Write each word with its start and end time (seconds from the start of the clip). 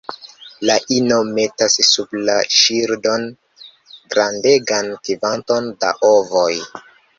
La 0.69 0.77
ino 0.95 1.17
metas 1.35 1.75
sub 1.89 2.17
la 2.29 2.37
ŝildon 2.55 3.29
grandegan 4.15 4.93
kvanton 5.11 5.71
da 5.85 5.95
ovoj. 6.13 6.51